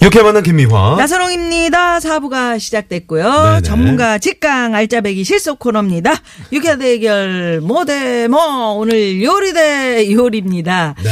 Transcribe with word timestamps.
이렇게 0.00 0.22
만난 0.22 0.42
김미화. 0.42 0.96
나선홍입니다. 0.96 2.00
사부가 2.00 2.58
시작됐고요. 2.58 3.24
어? 3.26 3.42
네네. 3.50 3.60
전문가 3.60 4.18
직강 4.18 4.74
알짜배기 4.74 5.24
실속 5.24 5.58
코너입니다. 5.58 6.14
유쾌 6.52 6.78
대결 6.78 7.60
모대 7.60 8.26
뭐 8.28 8.72
오늘 8.72 9.22
요리 9.22 9.52
대 9.52 10.10
요리입니다. 10.10 10.94
네. 11.02 11.10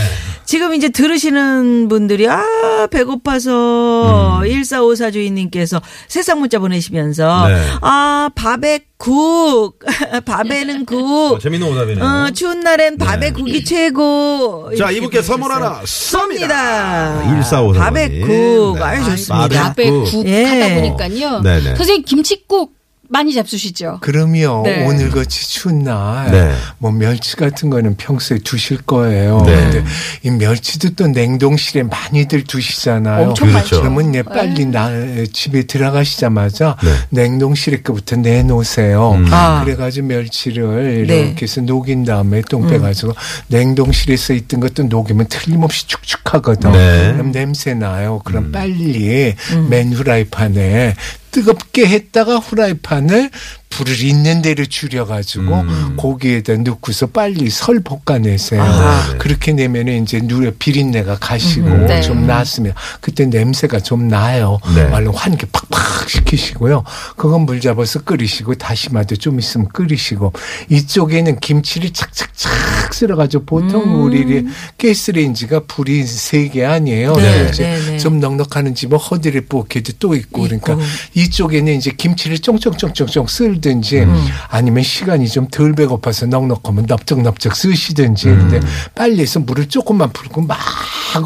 지금 0.48 0.73
이제 0.73 0.88
들으시는 0.88 1.88
분들이 1.88 2.27
아 2.27 2.89
배고파서 2.91 4.41
1454 4.47 5.11
주인님께서 5.11 5.83
세상 6.09 6.41
문자 6.41 6.59
보내시면서 6.59 7.48
네. 7.48 7.62
아 7.83 8.30
밥에 8.34 8.80
국 8.97 9.79
밥에는 10.25 10.87
국 10.87 11.34
어, 11.34 11.39
재밌는 11.39 11.69
오답이네요. 11.69 12.03
어, 12.03 12.30
추운 12.30 12.61
날엔 12.61 12.97
밥에 12.97 13.27
네. 13.27 13.33
국이 13.33 13.62
최고. 13.62 14.70
자, 14.79 14.91
이분께 14.91 15.20
선물. 15.20 15.53
하나 15.53 15.83
쏩니다. 15.83 16.48
쏩니다. 16.48 17.25
1454 17.27 17.80
밥에 17.80 18.09
번님. 18.09 18.27
국. 18.27 18.78
네. 18.78 18.83
아유, 18.84 19.05
좋습니다. 19.05 19.48
밥에 19.75 19.91
국. 19.91 20.05
국 20.11 20.27
예. 20.27 20.45
하다 20.45 20.75
보니까요. 20.77 21.41
네네. 21.42 21.77
선생님 21.77 22.05
김치국 22.05 22.78
많이 23.11 23.33
잡수시죠? 23.33 23.98
그럼요. 24.03 24.62
네. 24.64 24.84
오늘 24.87 25.11
같이 25.11 25.48
추운 25.48 25.83
날, 25.83 26.31
네. 26.31 26.55
뭐 26.77 26.91
멸치 26.91 27.37
같은 27.37 27.70
거는 27.70 27.97
평소에 27.97 28.39
두실 28.39 28.83
거예요. 28.83 29.42
네. 29.47 29.55
근데 29.55 29.84
이 30.23 30.31
멸치도 30.31 30.91
또 30.95 31.09
냉동실에 31.09 31.84
많이들 31.84 32.45
두시잖아요. 32.45 33.29
엄청 33.29 33.48
그렇죠. 33.48 33.81
그러면 33.81 34.14
예, 34.14 34.23
빨리 34.23 34.67
나 34.67 34.91
집에 35.33 35.62
들어가시자마자 35.62 36.77
네. 36.83 36.91
냉동실에 37.09 37.81
거부터 37.83 38.17
내놓으세요. 38.17 39.12
음. 39.12 39.27
아. 39.31 39.64
그래가지고 39.64 40.06
멸치를 40.06 41.06
네. 41.06 41.20
이렇게 41.20 41.42
해서 41.42 41.62
녹인 41.62 42.05
다음에 42.05 42.42
똥 42.42 42.69
빼가지고 42.69 43.14
냉동실에서 43.47 44.34
있던 44.34 44.61
것도 44.61 44.83
녹이면 44.84 45.29
틀림없이 45.29 45.86
축축하거든. 45.86 46.73
네. 46.73 47.12
그럼 47.14 47.33
냄새 47.33 47.73
나요. 47.73 48.20
그럼 48.23 48.53
빨리 48.53 49.34
맨 49.70 49.92
후라이팬에 49.95 50.95
뜨겁게 51.31 51.87
했다가 51.87 52.37
후라이팬을 52.37 53.31
불을 53.70 54.02
있는 54.02 54.42
대로 54.42 54.64
줄여가지고 54.64 55.61
음. 55.61 55.94
고기에다 55.97 56.56
넣고서 56.58 57.06
빨리 57.06 57.50
설 57.50 57.80
볶아내세요. 57.80 58.62
아. 58.62 59.14
그렇게 59.19 59.52
내면은 59.52 60.02
이제 60.02 60.20
누 60.20 60.50
비린내가 60.50 61.19
가시고 61.19 61.69
네. 61.86 62.00
좀 62.00 62.27
나았으면 62.27 62.74
그때 63.00 63.27
냄새가 63.27 63.80
좀 63.80 64.08
나요. 64.08 64.58
네. 64.74 64.84
말로 64.89 65.12
환기 65.12 65.46
팍팍 65.52 66.08
시키시고요. 66.08 66.84
그건 67.16 67.42
물 67.42 67.61
잡아서 67.61 68.00
끓이시고 68.02 68.55
다시마도 68.55 69.16
좀 69.16 69.39
있으면 69.39 69.69
끓이시고 69.69 70.33
이쪽에는 70.70 71.39
김치를 71.41 71.91
착착착 71.92 72.94
쓸어가지고 72.94 73.44
보통 73.44 74.02
우리 74.05 74.46
가스레인지가 74.80 75.61
불이 75.66 76.05
세 76.06 76.48
개 76.48 76.64
아니에요. 76.64 77.12
네, 77.16 77.48
이제 77.50 77.62
네, 77.64 77.91
네. 77.91 77.98
좀 77.98 78.20
넉넉하는 78.20 78.74
집은 78.74 78.96
허드렛 78.96 79.48
포켓도 79.48 79.92
또 79.98 80.14
있고 80.14 80.42
그러니까 80.42 80.72
있고. 80.72 80.83
이쪽에는 81.14 81.74
이제 81.74 81.91
김치를 81.91 82.39
쫑쫑쫑쫑쫑 82.39 83.27
쓸 83.28 83.58
든지 83.61 84.01
음. 84.01 84.27
아니면 84.48 84.83
시간이 84.83 85.28
좀 85.28 85.48
덜 85.51 85.73
배고파서 85.75 86.27
넉넉하면 86.27 86.86
넙적넙적 86.86 87.57
쓰시든지 87.57 88.29
음. 88.29 88.39
근데 88.39 88.61
빨리 88.95 89.23
해서 89.23 89.41
물을 89.41 89.67
조금만 89.67 90.11
부르고 90.13 90.42
막 90.42 90.58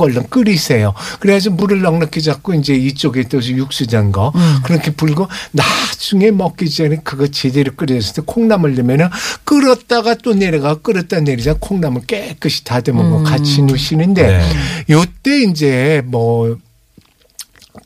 얼른 0.00 0.28
끓이세요. 0.28 0.94
그래가지고 1.20 1.56
물을 1.56 1.82
넉넉히 1.82 2.22
잡고 2.22 2.54
이제 2.54 2.74
이쪽에 2.74 3.24
또 3.24 3.42
육수 3.42 3.86
잔거 3.86 4.32
음. 4.34 4.58
그렇게 4.62 4.92
불고 4.92 5.28
나중에 5.50 6.30
먹기 6.30 6.70
전에 6.70 6.96
그거 7.02 7.26
제대로 7.26 7.72
때 8.14 8.22
콩나물 8.24 8.74
넣으면은 8.74 9.08
끓었다가 9.44 10.14
또 10.14 10.34
내려가 10.34 10.76
끓었다 10.76 11.20
내리자 11.20 11.56
콩나물 11.58 12.02
깨끗이 12.06 12.64
다듬은 12.64 13.10
거 13.10 13.22
같이 13.22 13.62
넣으시는데 13.62 14.22
네. 14.22 14.42
요때 14.90 15.42
이제 15.42 16.02
뭐 16.06 16.56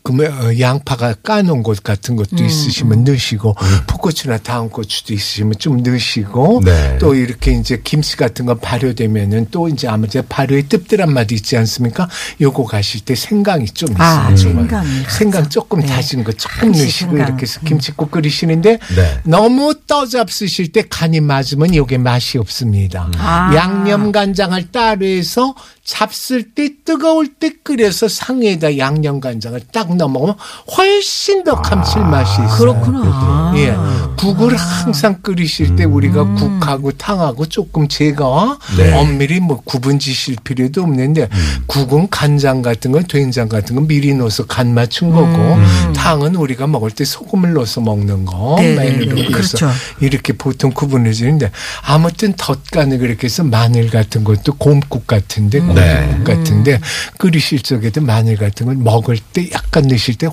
그러면 0.03 0.33
어, 0.33 0.59
양파가 0.59 1.15
까놓은 1.23 1.63
것 1.63 1.83
같은 1.83 2.17
것도 2.17 2.43
있으시면 2.45 3.05
넣으시고 3.05 3.55
풋고추나 3.87 4.39
다운 4.39 4.69
고추도 4.69 5.15
있으시면 5.15 5.55
좀 5.59 5.83
넣으시고 5.83 6.63
네. 6.65 6.99
또 6.99 7.15
이렇게 7.15 7.53
이제 7.53 7.81
김치 7.83 8.17
같은 8.17 8.47
거 8.47 8.55
발효되면은 8.55 9.49
또 9.51 9.69
이제 9.69 9.87
아무튼 9.89 10.23
발효의 10.29 10.69
뜰뜰한 10.69 11.13
맛이 11.13 11.35
있지 11.35 11.57
않습니까? 11.57 12.09
요거 12.41 12.65
가실 12.65 13.01
때 13.01 13.15
생강이 13.15 13.67
좀. 13.67 13.89
아, 13.99 14.35
정말. 14.35 14.65
생강이. 14.69 14.89
생강 15.09 15.49
조금 15.49 15.81
네. 15.81 15.87
다진 15.87 16.25
거 16.25 16.33
조금 16.33 16.73
넣으시고 16.73 17.11
생강. 17.11 17.29
이렇게 17.29 17.43
해서 17.43 17.61
김치국 17.61 18.11
끓이시는데 18.11 18.79
네. 18.97 19.21
너무 19.25 19.75
떠잡수실 19.87 20.73
때 20.73 20.83
간이 20.89 21.21
맞으면 21.21 21.75
요게 21.75 21.99
맛이 21.99 22.39
없습니다. 22.39 23.11
아. 23.19 23.53
양념 23.55 24.11
간장을 24.13 24.71
따로 24.73 25.07
해서 25.07 25.55
잡쓸 25.87 26.53
때 26.53 26.69
뜨거울 26.85 27.29
때 27.35 27.53
끓여서 27.63 28.09
상에다 28.09 28.77
양념 28.77 29.21
간장을 29.21 29.59
딱 29.73 29.95
넣어 29.95 30.09
먹으면 30.09 30.35
훨씬 30.77 31.45
더 31.45 31.63
감칠맛이 31.63 32.33
있어요. 32.33 32.49
아, 32.49 32.57
그렇구나. 32.57 33.53
예. 33.57 33.77
국을 34.19 34.57
항상 34.57 35.21
끓이실 35.23 35.77
때 35.77 35.85
우리가 35.85 36.25
국하고 36.35 36.91
탕하고 36.91 37.47
조금 37.47 37.87
제가 37.87 38.59
네. 38.77 38.99
엄밀히 38.99 39.39
뭐 39.39 39.61
구분 39.65 40.01
지실 40.01 40.35
필요도 40.43 40.83
없는데 40.83 41.29
국은 41.67 42.09
간장 42.11 42.63
같은 42.63 42.91
건 42.91 43.05
된장 43.05 43.49
같은 43.49 43.77
건 43.77 43.87
미리 43.87 44.13
넣어서 44.15 44.45
간 44.45 44.75
맞춘 44.75 45.13
거고 45.13 45.57
탕은 45.95 46.35
우리가 46.35 46.67
먹을 46.67 46.91
때 46.91 47.05
소금을 47.05 47.53
넣어서 47.53 47.81
먹는 47.81 48.25
거 48.25 48.57
네, 48.59 48.75
네, 48.75 48.91
네. 48.91 49.07
그래서 49.07 49.57
그렇죠. 49.57 49.71
이렇게 50.01 50.33
보통 50.33 50.73
구분해 50.73 51.13
주는데 51.13 51.53
아무튼 51.83 52.33
덧간을 52.37 52.99
그렇게 52.99 53.27
해서 53.27 53.45
마늘 53.45 53.89
같은 53.89 54.25
것도 54.25 54.55
곰국 54.55 55.07
같은데 55.07 55.61
고기국 55.61 55.76
네. 55.81 56.25
같은데 56.25 56.81
끓이실 57.19 57.61
적에도 57.63 58.01
마늘 58.01 58.37
같은 58.37 58.67
걸 58.67 58.77
먹을 58.77 59.19
때 59.19 59.51
약간 59.53 59.85
넣으실 59.89 60.17
때 60.17 60.29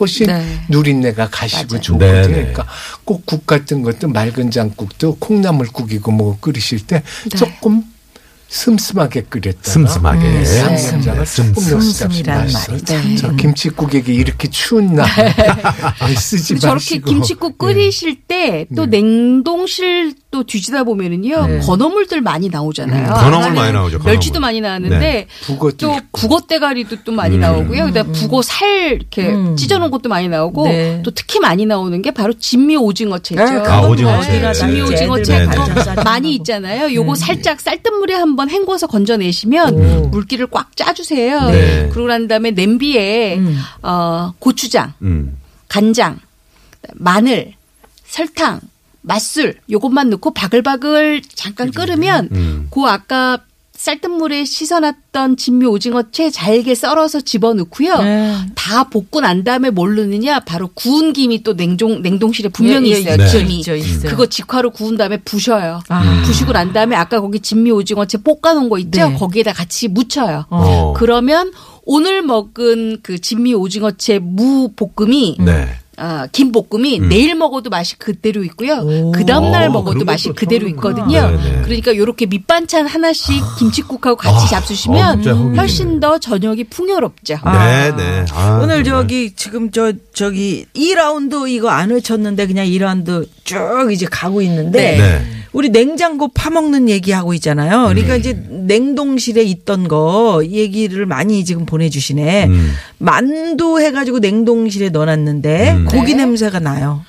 훨씬 0.00 0.26
네. 0.26 0.60
누린내가 0.68 1.28
가시고. 1.30 1.80
좋거든요. 1.80 2.12
네네. 2.22 2.28
그러니까 2.34 2.66
꼭 3.04 3.22
국 3.26 3.46
같은 3.46 3.82
것도 3.82 4.08
맑은 4.08 4.50
장국도 4.50 5.16
콩나물국이고 5.16 6.10
뭐 6.12 6.38
끓이실 6.40 6.86
때 6.86 7.02
네. 7.30 7.36
조금 7.38 7.82
슴슴하게 8.52 9.22
끓였다가 9.30 9.62
슴슴하게. 9.70 10.18
네, 10.28 10.42
네. 10.44 10.58
양념장을 10.60 11.26
슴슴. 11.26 11.54
조금 11.54 11.70
넣으시다. 11.70 12.46
저 13.18 13.34
김치국에게 13.34 14.12
이렇게 14.12 14.48
추운 14.50 14.94
날 14.94 15.06
쓰지 16.18 16.58
저렇게 16.60 16.74
마시고 16.74 17.10
김치국 17.10 17.56
끓이실 17.56 18.16
때또 18.28 18.84
냉동실 18.86 20.12
또 20.30 20.44
뒤지다 20.44 20.84
보면은요 20.84 21.46
네. 21.46 21.58
건어물들 21.60 22.20
많이 22.20 22.48
나오잖아요. 22.50 23.08
음, 23.08 23.14
건어물 23.14 23.52
많이 23.52 23.72
나오죠, 23.72 23.98
건어물. 23.98 24.12
멸치도 24.14 24.40
많이 24.40 24.60
나왔는데 24.60 24.98
네. 24.98 25.26
또. 25.78 25.98
북어 26.12 26.40
대가리도 26.46 27.04
또 27.04 27.12
많이 27.12 27.38
나오고요. 27.38 27.86
그다음 27.86 28.12
북어 28.12 28.42
살 28.42 28.92
이렇게 28.92 29.28
음. 29.30 29.56
찢어놓은 29.56 29.90
것도 29.90 30.08
많이 30.10 30.28
나오고 30.28 30.68
네. 30.68 31.00
또 31.02 31.10
특히 31.10 31.40
많이 31.40 31.64
나오는 31.66 32.00
게 32.02 32.10
바로 32.10 32.32
진미 32.34 32.76
오징어채죠. 32.76 33.42
네, 33.44 33.50
아, 33.66 33.80
오징어채. 33.82 34.40
네, 34.40 34.52
진미 34.52 34.74
네. 34.74 34.80
오징어채 34.82 35.38
네, 35.38 35.46
네. 35.46 36.02
많이 36.04 36.34
있잖아요. 36.36 36.94
요거 36.94 37.14
살짝 37.14 37.60
쌀뜨물에 37.60 38.14
한번 38.14 38.41
헹궈서 38.48 38.86
건져내시면 38.86 40.10
물기를 40.10 40.46
꽉 40.50 40.76
짜주세요. 40.76 41.50
네. 41.50 41.88
그러고 41.90 42.08
난 42.08 42.28
다음에 42.28 42.50
냄비에 42.50 43.38
음. 43.38 43.58
어, 43.82 44.32
고추장, 44.38 44.92
음. 45.02 45.38
간장, 45.68 46.18
마늘, 46.94 47.54
설탕, 48.04 48.60
맛술 49.02 49.56
요것만 49.70 50.10
넣고 50.10 50.32
바글바글 50.32 51.22
잠깐 51.34 51.70
끓으면 51.70 52.28
음. 52.32 52.68
그 52.70 52.82
아까 52.82 53.38
쌀뜨물에 53.82 54.44
씻어놨던 54.44 55.36
진미 55.36 55.66
오징어 55.66 56.04
채 56.12 56.30
잘게 56.30 56.76
썰어서 56.76 57.20
집어넣고요. 57.22 57.98
네. 57.98 58.36
다 58.54 58.84
볶고 58.84 59.20
난 59.20 59.42
다음에 59.42 59.70
뭘 59.70 59.96
넣느냐? 59.96 60.38
바로 60.40 60.68
구운 60.72 61.12
김이 61.12 61.42
또 61.42 61.56
냉동 61.56 62.00
냉동실에 62.00 62.50
분명히 62.50 62.92
예, 62.92 62.94
예, 62.94 63.00
있어요. 63.00 63.16
네. 63.16 63.26
김이. 63.26 63.58
있죠, 63.58 63.74
있어요. 63.74 64.10
그거 64.10 64.26
직화로 64.26 64.70
구운 64.70 64.96
다음에 64.96 65.16
부셔요. 65.16 65.80
아. 65.88 66.22
부시고 66.24 66.52
난 66.52 66.72
다음에 66.72 66.94
아까 66.94 67.20
거기 67.20 67.40
진미 67.40 67.72
오징어 67.72 68.04
채 68.06 68.18
볶아놓은 68.18 68.68
거 68.68 68.78
있죠? 68.78 69.08
네. 69.08 69.14
거기에다 69.16 69.52
같이 69.52 69.88
묻혀요. 69.88 70.46
어. 70.50 70.94
그러면 70.96 71.50
오늘 71.84 72.22
먹은 72.22 73.00
그 73.02 73.20
진미 73.20 73.52
오징어채 73.54 74.20
무 74.20 74.70
볶음이 74.76 75.38
네. 75.40 75.68
아, 76.04 76.26
김볶음이 76.32 76.98
내일 76.98 77.36
먹어도 77.36 77.70
맛이 77.70 77.96
그대로 77.96 78.42
있고요. 78.42 78.84
그 79.12 79.24
다음날 79.24 79.68
오, 79.68 79.72
먹어도 79.72 80.00
그런 80.00 80.06
맛이 80.06 80.30
그대로 80.30 80.66
있거든요. 80.70 81.30
네네. 81.30 81.62
그러니까 81.62 81.94
요렇게 81.96 82.26
밑반찬 82.26 82.88
하나씩 82.88 83.40
김치국하고 83.60 84.16
같이 84.16 84.46
아, 84.46 84.48
잡수시면 84.48 85.28
어. 85.28 85.52
훨씬 85.56 86.00
더 86.00 86.18
저녁이 86.18 86.64
풍요롭죠. 86.64 87.38
네, 87.44 87.96
네. 87.96 88.24
아, 88.32 88.58
오늘 88.60 88.82
정말. 88.82 89.02
저기 89.02 89.32
지금 89.36 89.70
저 89.70 89.92
저기 90.12 90.66
2라운드 90.74 91.48
이거 91.48 91.68
안 91.68 91.90
외쳤는데 91.90 92.48
그냥 92.48 92.66
2라운드 92.66 93.28
쭉 93.44 93.90
이제 93.92 94.04
가고 94.10 94.42
있는데 94.42 94.96
네. 94.96 94.98
네. 94.98 95.41
우리 95.52 95.68
냉장고 95.68 96.28
파먹는 96.28 96.88
얘기하고 96.88 97.34
있잖아요. 97.34 97.88
그러니까 97.88 98.16
이제 98.16 98.32
냉동실에 98.48 99.42
있던 99.42 99.86
거 99.86 100.42
얘기를 100.44 101.04
많이 101.06 101.44
지금 101.44 101.66
보내주시네. 101.66 102.46
음. 102.46 102.72
만두 102.98 103.80
해가지고 103.80 104.20
냉동실에 104.20 104.88
넣어놨는데 104.88 105.72
음. 105.72 105.84
고기 105.86 106.14
네. 106.14 106.24
냄새가 106.24 106.58
나요. 106.58 107.02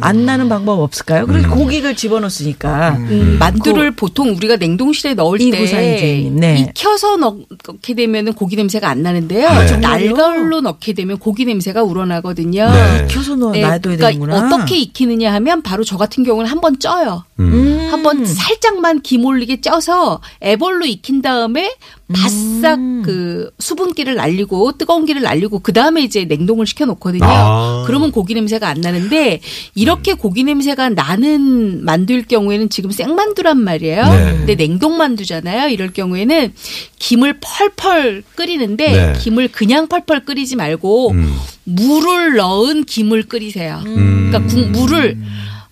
안 0.00 0.24
나는 0.26 0.48
방법 0.48 0.80
없을까요? 0.80 1.26
그래서 1.26 1.48
고기를 1.50 1.96
집어넣었으니까 1.96 2.96
음, 2.98 3.36
만두를 3.38 3.92
보통 3.92 4.30
우리가 4.30 4.56
냉동실에 4.56 5.14
넣을 5.14 5.40
이구사 5.40 5.76
때 5.78 6.28
네. 6.32 6.58
익혀서 6.70 7.16
넣게 7.16 7.94
되면 7.94 8.32
고기 8.34 8.56
냄새가 8.56 8.88
안 8.88 9.02
나는데요. 9.02 9.48
네. 9.48 9.76
날걸로 9.78 10.60
넣게 10.60 10.92
되면 10.92 11.18
고기 11.18 11.44
냄새가 11.44 11.82
우러나거든요. 11.82 12.70
네. 12.70 13.06
켜서 13.10 13.36
넣어 13.36 13.52
네, 13.52 13.62
놔둬야 13.62 13.78
그러니까 13.80 14.10
되는구나. 14.10 14.46
어떻게 14.54 14.78
익히느냐 14.78 15.32
하면 15.34 15.62
바로 15.62 15.82
저 15.84 15.96
같은 15.96 16.24
경우는 16.24 16.48
한 16.50 16.60
번 16.60 16.78
쪄요. 16.78 17.24
음. 17.38 17.88
한번 17.90 18.26
살짝만 18.26 19.00
김 19.00 19.24
올리게 19.24 19.62
쪄서 19.62 20.20
애벌로 20.42 20.84
익힌 20.84 21.22
다음에 21.22 21.74
바싹 22.12 22.78
음. 22.78 23.02
그 23.04 23.50
수분기를 23.58 24.14
날리고 24.14 24.72
뜨거운 24.72 25.06
기를 25.06 25.22
날리고 25.22 25.60
그 25.60 25.72
다음에 25.72 26.02
이제 26.02 26.24
냉동을 26.24 26.66
시켜 26.66 26.84
놓거든요. 26.86 27.24
아. 27.24 27.84
그러면 27.86 28.10
고기 28.12 28.34
냄새가 28.34 28.68
안 28.68 28.80
나는데 28.80 29.40
이렇게 29.74 30.14
고기 30.14 30.44
냄새가 30.44 30.90
나는 30.90 31.84
만두일 31.84 32.26
경우에는 32.26 32.68
지금 32.68 32.90
생만두란 32.90 33.58
말이에요. 33.58 34.04
네. 34.04 34.36
근데 34.38 34.56
냉동 34.56 34.96
만두잖아요. 34.96 35.68
이럴 35.68 35.92
경우에는 35.92 36.52
김을 36.98 37.40
펄펄 37.40 38.24
끓이는데 38.34 38.92
네. 38.92 39.12
김을 39.18 39.48
그냥 39.48 39.86
펄펄 39.88 40.24
끓이지 40.24 40.56
말고 40.56 41.12
음. 41.12 41.34
물을 41.64 42.36
넣은 42.36 42.84
김을 42.84 43.24
끓이세요. 43.24 43.82
음. 43.86 44.30
그러니까 44.30 44.54
국, 44.54 44.70
물을 44.70 45.16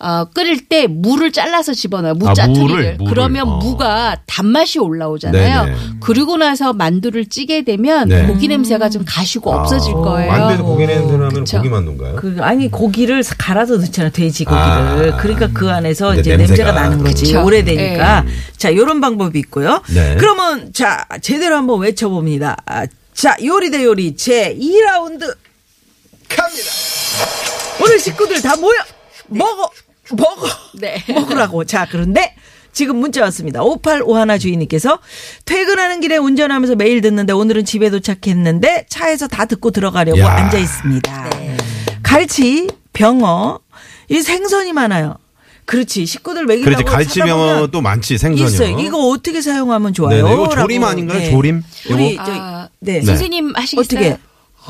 어, 0.00 0.26
끓일 0.32 0.68
때 0.68 0.86
물을 0.86 1.32
잘라서 1.32 1.74
집어넣어요. 1.74 2.12
아, 2.12 2.14
무짜투리를. 2.14 2.96
물을. 2.98 2.98
그러면 3.08 3.48
어. 3.48 3.56
무가 3.56 4.16
단맛이 4.26 4.78
올라오잖아요. 4.78 5.64
네네. 5.64 5.76
그리고 6.00 6.36
나서 6.36 6.72
만두를 6.72 7.26
찌게 7.26 7.64
되면 7.64 8.08
네. 8.08 8.26
고기 8.26 8.46
냄새가 8.46 8.90
좀 8.90 9.04
가시고 9.06 9.52
없어질 9.52 9.94
아, 9.94 9.96
거예요. 9.96 10.30
만두에서 10.32 10.62
고기 10.62 10.86
냄새 10.86 11.12
나면 11.12 11.30
그쵸. 11.32 11.56
고기 11.56 11.68
만두인가요? 11.68 12.16
그 12.16 12.36
아니 12.40 12.70
고기를 12.70 13.24
갈아서 13.38 13.76
넣잖아 13.76 14.10
돼지 14.10 14.44
고기를 14.44 14.62
아. 15.14 15.16
그러니까 15.20 15.48
그 15.52 15.68
안에서 15.70 16.14
이제 16.14 16.36
냄새가. 16.36 16.70
냄새가, 16.70 16.72
나는 16.72 17.02
거지 17.02 17.24
그쵸. 17.26 17.44
오래되니까 17.44 18.24
자 18.56 18.74
요런 18.74 19.00
방법이 19.00 19.38
있고요 19.40 19.82
네. 19.92 20.16
그러면 20.18 20.72
자 20.72 21.04
제대로 21.20 21.56
한번 21.56 21.80
외쳐봅니다 21.80 22.56
아, 22.66 22.86
자 23.14 23.36
요리 23.44 23.70
대 23.70 23.84
요리 23.84 24.14
제 24.16 24.56
2라운드 24.56 25.36
갑니다 26.28 26.70
오늘 27.82 27.98
식구들 27.98 28.40
다 28.42 28.56
모여 28.56 28.76
먹어 29.26 29.70
먹어 30.16 30.46
네. 30.74 31.02
먹으라고 31.12 31.64
자 31.64 31.86
그런데 31.90 32.34
지금 32.72 32.96
문자 32.96 33.22
왔습니다. 33.22 33.62
5851 33.62 34.38
주인님께서 34.38 34.98
퇴근하는 35.44 36.00
길에 36.00 36.16
운전하면서 36.16 36.76
매일 36.76 37.00
듣는데 37.00 37.32
오늘은 37.32 37.64
집에 37.64 37.90
도착했는데 37.90 38.86
차에서 38.88 39.26
다 39.26 39.46
듣고 39.46 39.70
들어가려고 39.70 40.18
야. 40.20 40.28
앉아 40.32 40.58
있습니다. 40.58 41.30
갈치, 42.02 42.68
병어, 42.92 43.58
이 44.08 44.20
생선이 44.20 44.72
많아요. 44.72 45.16
그렇지. 45.64 46.06
식구들 46.06 46.46
먹이려고 46.46 46.64
그렇지 46.76 46.84
갈치 46.84 47.18
병어 47.20 47.28
찾아보면 47.46 47.70
또 47.72 47.80
많지 47.82 48.16
생선이요. 48.16 48.46
있어요. 48.46 48.78
이거 48.80 49.08
어떻게 49.08 49.42
사용하면 49.42 49.92
좋아요? 49.92 50.22
네네. 50.24 50.32
이거 50.34 50.48
조림. 50.48 50.84
아닌가요? 50.84 51.18
네. 51.18 51.30
조림? 51.30 51.62
우리? 51.90 52.16
저 52.16 52.22
아, 52.26 52.68
네. 52.80 53.02
선생님 53.02 53.52
하시겠어요? 53.54 53.82
어떻게? 53.82 54.18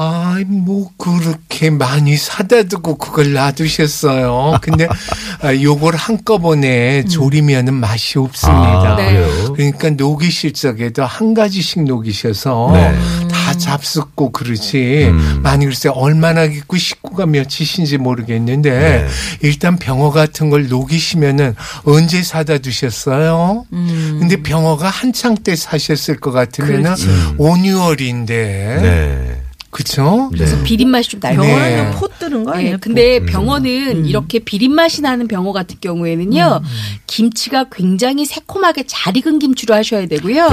아이, 0.00 0.45
뭐, 0.45 0.93
그렇게 0.97 1.71
많이 1.71 2.17
사다 2.17 2.62
두고 2.62 2.99
그걸 2.99 3.33
놔두셨어요. 3.33 4.59
근데, 4.62 4.87
아, 5.43 5.53
요걸 5.53 5.97
한꺼번에 5.97 7.05
조리면은 7.05 7.75
맛이 7.75 8.17
없습니다. 8.17 8.93
아, 8.93 8.97
네. 8.97 9.27
그러니까 9.56 9.91
녹이실 9.91 10.53
적에도 10.53 11.05
한 11.05 11.35
가지씩 11.35 11.83
녹이셔서 11.83 12.71
네. 12.75 12.97
다 13.27 13.55
잡숫고 13.55 14.31
그러지. 14.31 15.09
음. 15.11 15.41
많이 15.43 15.65
글쎄 15.65 15.89
얼마나 15.89 16.47
깊고 16.47 16.77
식구가 16.77 17.27
몇이신지 17.27 17.99
모르겠는데 17.99 18.71
네. 18.71 19.06
일단 19.41 19.79
병어 19.79 20.12
같은 20.12 20.49
걸 20.49 20.69
녹이시면은 20.69 21.56
언제 21.85 22.23
사다 22.23 22.59
두셨어요? 22.59 23.65
근데 23.71 24.37
병어가 24.43 24.89
한창 24.89 25.35
때 25.35 25.56
사셨을 25.56 26.21
것 26.21 26.31
같으면은 26.31 26.95
그렇지. 26.95 27.09
5, 27.39 27.55
6월인데. 27.55 29.38
네. 29.78 29.84
그쵸? 29.84 30.30
네. 30.36 30.62
비린 30.64 30.88
맛이 30.90 31.08
좀 31.08 31.20
나요. 31.20 31.40
병어는 31.40 31.60
네. 31.60 31.90
포 31.92 32.08
뜨는 32.08 32.44
거 32.44 32.50
네, 32.52 32.58
아니에요? 32.58 32.76
근데 32.80 33.25
병어는 33.25 34.06
이렇게 34.06 34.40
비린 34.40 34.75
맛이 34.75 35.02
나는 35.02 35.28
병어 35.28 35.52
같은 35.52 35.76
경우에는요, 35.80 36.60
김치가 37.06 37.64
굉장히 37.70 38.25
새콤하게 38.25 38.84
잘 38.88 39.16
익은 39.16 39.38
김치로 39.38 39.75
하셔야 39.76 40.06
되고요. 40.06 40.48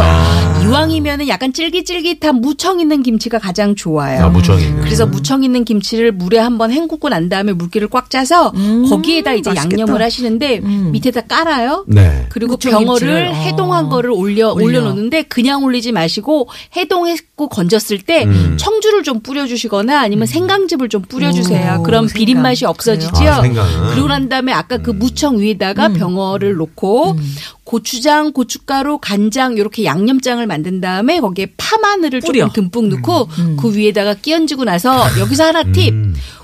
이왕이면은 0.64 1.28
약간 1.28 1.54
쫄깃쫄깃한 1.54 2.36
무청 2.42 2.80
있는 2.80 3.02
김치가 3.02 3.40
가장 3.40 3.76
좋아요. 3.76 4.26
아, 4.26 4.30
무청이. 4.30 4.64
그래서 4.82 5.06
무청 5.08 5.44
있는 5.44 5.66
김치를 5.66 6.12
물에 6.12 6.38
한번 6.38 6.72
헹구고 6.72 7.10
난 7.10 7.28
다음에 7.30 7.54
물기를 7.54 7.88
꽉 7.88 8.10
짜서 8.12 8.52
거기에다 8.90 9.34
이제 9.34 9.50
맛있겠다. 9.50 9.82
양념을 9.82 10.02
하시는데 10.04 10.60
밑에다 10.60 11.22
깔아요. 11.22 11.86
네. 11.88 12.28
그리고 12.30 12.54
무청 12.54 12.72
병어를 12.72 13.08
김치를. 13.08 13.36
해동한 13.36 13.86
어. 13.86 13.90
거를 13.90 14.12
올려 14.12 14.52
올려. 14.52 14.66
올려 14.66 14.82
놓는데 14.82 15.24
그냥 15.24 15.64
올리지 15.64 15.92
마시고 15.92 16.48
해동했고 16.76 17.50
건졌을 17.50 18.00
때 18.00 18.26
음. 18.26 18.56
청주를 18.60 19.04
좀 19.04 19.15
뿌려주시거나 19.22 20.00
아니면 20.02 20.28
생강즙을 20.28 20.90
좀 20.90 21.02
뿌려주세요. 21.04 21.78
오, 21.80 21.84
그럼 21.84 22.08
비린 22.08 22.36
생강. 22.36 22.44
맛이 22.44 22.66
없어지죠. 22.66 23.28
아. 23.28 23.42
그러고 23.42 24.08
난 24.08 24.30
다음에 24.30 24.52
아까 24.52 24.78
그 24.78 24.92
무청 24.92 25.40
위에다가 25.40 25.90
병어를 25.90 26.56
놓고 26.56 27.18
고추장, 27.64 28.32
고춧가루, 28.32 29.00
간장 29.02 29.58
이렇게 29.58 29.84
양념장을 29.86 30.46
만든 30.46 30.82
다음에 30.82 31.20
거기에 31.20 31.48
파마늘을 31.58 32.22
뿌려. 32.22 32.48
조금 32.48 32.70
듬뿍 32.70 32.88
넣고 32.90 33.28
그 33.60 33.76
위에다가 33.76 34.14
끼얹고 34.14 34.64
나서 34.64 35.06
여기서 35.20 35.46
하나 35.46 35.64
팁. 35.64 35.94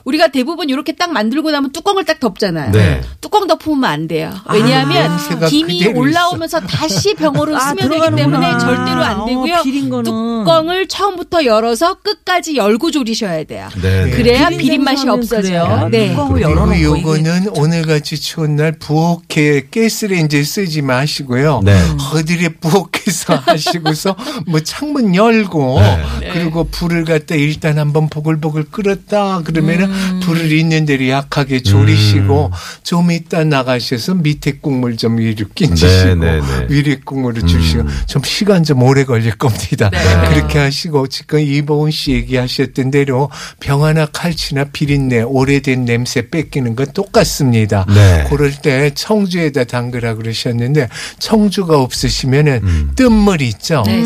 음. 0.02 0.06
우리가 0.06 0.28
대부분 0.30 0.70
이렇게 0.70 0.94
딱 0.94 1.12
만들고 1.12 1.52
나면 1.52 1.72
뚜껑을 1.72 2.06
딱 2.06 2.20
덮잖아요. 2.20 2.72
네. 2.72 3.02
뚜껑 3.22 3.48
덮으면 3.48 3.84
안 3.86 4.08
돼요. 4.08 4.32
왜냐하면 4.52 5.10
냄새가 5.10 5.48
김이 5.48 5.88
올라오면서 5.88 6.62
다시 6.62 7.14
병어로 7.16 7.56
아, 7.58 7.60
스며들기 7.60 7.90
들어가는구나. 7.90 8.40
때문에 8.40 8.60
절대로 8.60 9.04
안 9.04 9.20
어, 9.22 9.26
되고요. 9.26 9.62
비린 9.64 9.90
거는. 9.90 10.04
뚜껑을 10.06 10.88
처음부터 10.88 11.46
열어서 11.46 11.96
끝까지 11.96 12.56
열고 12.56 12.92
조리셔야 12.92 13.44
돼요. 13.44 13.70
네. 13.82 14.10
그래야 14.12 14.50
비린 14.50 14.60
비린 14.60 14.84
맛이 14.84 15.08
없어져요. 15.08 15.90
네. 15.92 16.10
뚜껑을 16.10 16.34
그리고 16.34 16.50
열어 16.52 16.62
놓고 16.66 16.74
이게 16.76 16.84
요거는 16.84 17.48
오늘같이 17.58 18.20
추운 18.20 18.56
날 18.56 18.72
부엌에 18.74 19.68
가스레인지 19.74 20.44
쓰지 20.44 20.82
마시고요. 20.82 21.62
네. 21.64 21.78
어디에 22.14 22.50
부엌에서 22.50 23.36
하시고서 23.46 24.16
뭐 24.48 24.60
창문 24.62 25.16
열고 25.16 25.80
네. 26.22 26.30
그리고 26.34 26.64
불을 26.66 27.06
갖다 27.06 27.36
일단 27.36 27.78
한번 27.80 28.10
보글보글 28.10 28.66
끓었다 28.72 29.42
그러면은 29.44 29.90
음. 29.90 29.91
불을 30.22 30.52
있는 30.52 30.86
대로 30.86 31.08
약하게 31.10 31.62
조리시고 31.62 32.52
좀 32.84 33.12
이따 33.12 33.44
나가셔서 33.44 34.16
밑에 34.16 34.54
국물 34.62 34.98
좀 34.98 35.18
위로 35.18 35.46
끼치시고 35.54 36.16
네, 36.16 36.40
네, 36.40 36.42
네. 36.42 36.66
위에 36.70 37.00
국물을 37.04 37.46
주시고 37.46 37.84
음. 37.84 37.88
좀 38.08 38.24
시간 38.24 38.64
좀 38.64 38.84
오래 38.84 39.04
걸릴 39.04 39.36
겁니다. 39.36 39.90
그렇게 40.30 40.60
하시고 40.60 41.08
지금 41.08 41.40
이보은 41.40 41.92
씨 41.92 42.12
얘기하셨던 42.12 42.92
대로 42.92 43.30
병아나 43.60 44.08
칼치나 44.08 44.66
비린내 44.66 45.22
오래된 45.22 45.86
냄새 45.86 46.30
뺏기는 46.30 46.76
건 46.76 46.88
똑같습니다. 46.94 47.86
네. 47.88 48.26
그럴 48.30 48.52
때 48.52 48.92
청주에다 48.94 49.66
담그라 49.66 50.16
그러셨는데 50.16 50.90
청주가 51.20 51.80
없으시면은 51.80 52.60
음. 52.64 52.92
뜬물 52.96 53.42
있죠. 53.42 53.84
네. 53.86 54.04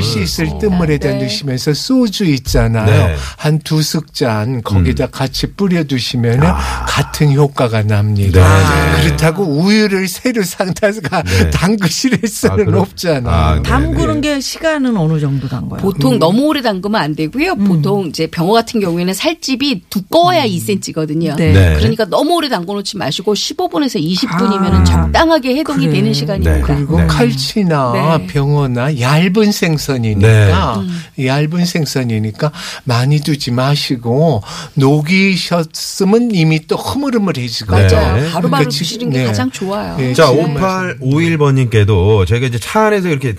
씻을 0.00 0.48
어. 0.48 0.58
뜬물에다 0.58 1.10
네. 1.10 1.18
넣으시면서 1.18 1.74
소주 1.74 2.24
있잖아요. 2.24 2.86
네. 2.86 3.16
한두 3.36 3.82
숟잔 3.82 4.62
거기다 4.62 5.06
음. 5.06 5.10
같이 5.28 5.46
뿌려두시면은 5.52 6.40
같은 6.86 7.32
효과가 7.32 7.82
납니다. 7.82 8.40
네, 8.40 8.96
네. 8.96 9.04
그렇다고 9.04 9.44
우유를 9.44 10.08
새로 10.08 10.42
상다가 10.42 11.22
네. 11.22 11.50
담그실 11.50 12.26
수는 12.26 12.74
아, 12.74 12.80
없잖아요. 12.80 13.34
아, 13.34 13.54
네. 13.56 13.62
담그는 13.62 14.20
게 14.22 14.40
시간은 14.40 14.96
어느 14.96 15.20
정도 15.20 15.48
담가요? 15.48 15.80
보통 15.80 16.18
너무 16.18 16.46
오래 16.46 16.62
담그면 16.62 17.00
안 17.00 17.14
되고요. 17.14 17.56
보통 17.56 18.06
이제 18.06 18.26
병어 18.26 18.52
같은 18.52 18.80
경우에는 18.80 19.12
살집이 19.12 19.82
두꺼워야 19.90 20.46
2cm거든요. 20.46 21.36
네. 21.36 21.52
네. 21.52 21.76
그러니까 21.76 22.06
너무 22.06 22.36
오래 22.36 22.48
담궈 22.48 22.74
놓지 22.74 22.96
마시고 22.96 23.34
15분에서 23.34 24.02
20분이면 24.02 24.72
아, 24.72 24.84
적당하게 24.84 25.56
해동이 25.56 25.86
그래. 25.86 25.92
되는 25.92 26.12
시간이 26.12 26.44
생선입니다. 26.44 26.66
그리고 26.66 27.00
네. 27.00 27.06
칼치나 27.06 28.18
네. 28.18 28.26
병어나 28.26 28.98
얇은 28.98 29.52
생선이니까 29.52 30.82
얇은 31.22 31.64
생선이니까 31.64 32.52
많이 32.84 33.20
두지 33.20 33.50
마시고 33.50 34.42
녹이 34.74 35.17
셨으면 35.36 36.30
이미 36.34 36.66
또 36.66 36.76
흐물흐물해지고 36.76 37.76
네. 37.76 37.86
맞아요. 37.92 38.14
바로바로 38.30 38.40
그러니까 38.64 38.70
드시는 38.70 39.10
게 39.10 39.18
네. 39.20 39.24
가장 39.26 39.50
좋아요. 39.50 39.96
네, 39.96 40.12
자, 40.14 40.26
지금 40.30 40.54
5851번님께도 40.54 42.26
저희가 42.26 42.46
이제 42.46 42.58
차 42.58 42.86
안에서 42.86 43.08
이렇게 43.08 43.34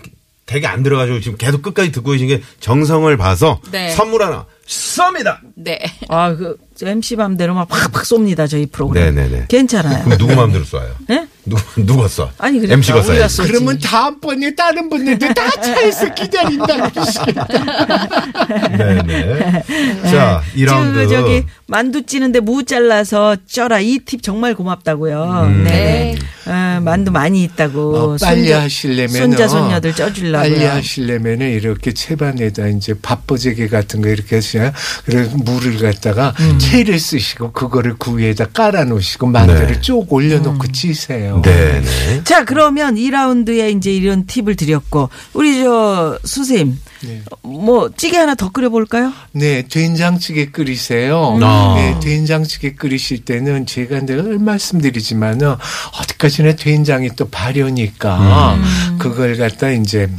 되게 0.46 0.66
안 0.66 0.82
들어가지고 0.82 1.20
지금 1.20 1.38
계속 1.38 1.62
끝까지 1.62 1.92
듣고 1.92 2.12
계신 2.12 2.28
게 2.28 2.42
정성을 2.60 3.16
봐서 3.18 3.60
네. 3.72 3.90
선물 3.92 4.24
하나 4.24 4.46
쏩니다. 4.68 5.38
네. 5.56 5.80
아, 6.10 6.34
그 6.36 6.58
MC 6.82 7.16
맘대로 7.18 7.54
막 7.56 7.68
팍팍 7.68 8.04
쏩니다 8.04 8.50
저희 8.50 8.66
프로그램. 8.68 9.16
네네네. 9.16 9.46
괜찮아요. 9.48 10.04
그럼 10.06 10.18
누구 10.18 10.36
마음대로 10.36 10.64
쏴요? 10.64 10.88
네? 11.08 11.28
누구, 11.46 11.62
누가 11.86 12.06
쏴? 12.06 12.30
아니, 12.38 12.60
그러니까 12.60 12.76
MC가 12.76 13.02
쏴야지. 13.02 13.30
쏘- 13.30 13.44
그러면 13.44 13.80
다음번에 13.80 14.56
다른 14.56 14.90
분들도 14.90 15.34
다 15.34 15.50
차에서 15.62 16.14
기다린다. 16.14 16.90
네네. 18.78 19.64
자, 20.10 20.42
지금 20.56 20.66
2라운드. 20.68 20.94
그 20.94 21.08
저기 21.10 21.46
만두 21.70 22.04
찌는데 22.06 22.40
무 22.40 22.64
잘라서 22.66 23.38
쪄라 23.48 23.80
이 23.80 24.00
팁 24.00 24.24
정말 24.24 24.56
고맙다고요. 24.56 25.44
음. 25.48 25.64
네. 25.66 26.18
아, 26.46 26.82
만두 26.84 27.12
많이 27.12 27.44
있다고. 27.44 27.96
어, 27.96 28.18
빨리 28.20 28.48
손자- 28.48 28.62
하시려면 28.62 29.10
손자 29.10 29.48
손녀들 29.48 29.94
쪄주려고요. 29.94 30.42
빨리 30.42 30.64
하시려면은 30.66 31.52
이렇게 31.52 31.94
채반에다 31.94 32.68
이제 32.70 32.96
밥버제개 33.00 33.68
같은 33.68 34.02
거 34.02 34.10
이렇게 34.10 34.38
하시냐 34.38 34.74
그래서 35.06 35.38
물을 35.38 35.78
갖다가 35.78 36.34
음. 36.40 36.58
채를 36.58 36.98
쓰시고 37.00 37.52
그거를 37.52 37.96
그 38.00 38.18
위에다 38.18 38.46
깔아 38.48 38.86
놓으시고 38.86 39.28
만두를 39.28 39.68
네. 39.74 39.82
쭉 39.82 40.12
올려놓고 40.12 40.64
음. 40.68 40.72
찌세요. 40.72 41.42
네 41.46 41.82
네. 41.82 42.24
자, 42.24 42.46
그러면 42.46 42.96
2라운드에 42.96 43.78
이제 43.78 43.94
이런 43.94 44.26
팁을 44.26 44.56
드렸고 44.56 45.10
우리 45.34 45.62
저 45.62 46.18
선생님 46.24 46.80
네. 47.02 47.22
뭐 47.44 47.90
찌개 47.96 48.18
하나 48.18 48.36
더 48.36 48.50
끓여 48.50 48.70
볼까요? 48.70 49.14
네, 49.32 49.64
된장찌개 49.68 50.52
끓이세요. 50.52 51.40
아. 51.42 51.76
네, 51.78 52.00
된장찌개 52.00 52.74
끓이실 52.74 53.26
때는 53.26 53.66
제가 53.66 54.02
늘 54.06 54.40
말씀드리지만은 54.40 55.56
어디까지나 56.02 56.56
된장이 56.56 57.12
또 57.16 57.30
발효니까 57.30 58.56
음. 58.56 58.98
그걸 59.00 59.38
갖다 59.38 59.70
이제 59.70 60.10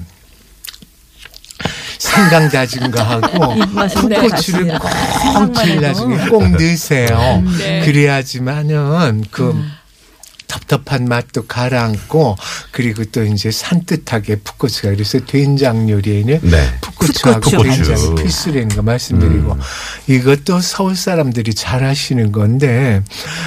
생강 1.99 2.49
다진 2.49 2.91
거 2.91 3.03
하고 3.03 3.55
네, 3.55 3.67
풋고추를 3.67 4.79
같습니다. 4.79 4.79
꼭. 4.79 5.53
길나중에 5.53 6.17
꼭 6.29 6.51
넣으세요. 6.51 7.43
네. 7.59 7.83
그래야지만은 7.85 9.25
그 9.31 9.55
텁텁한 10.51 11.05
맛도 11.07 11.47
가라앉고 11.47 12.37
그리고 12.73 13.05
또 13.07 13.25
이제 13.25 13.51
산뜻하게 13.51 14.37
풋고추가 14.37 14.91
그래서 14.91 15.19
된장 15.21 15.89
요리에는 15.89 16.41
네. 16.43 16.75
풋고추하고 16.81 17.41
풋고추. 17.51 17.85
된장이. 17.85 18.15
필수라는 18.17 18.69
거 18.71 18.83
말씀드리고 18.83 19.57
이것도 20.09 20.61
서울 20.61 20.97
사람들이 20.97 21.55
잘 21.55 21.85
하시는 21.85 22.33
건데 22.33 23.03